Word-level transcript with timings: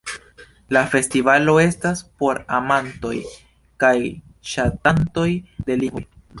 La 0.77 0.81
festivalo 0.93 1.55
estas 1.63 2.01
por 2.23 2.41
amantoj 2.61 3.13
kaj 3.85 3.95
ŝatantoj 4.55 5.31
de 5.69 5.81
lingvoj. 5.87 6.07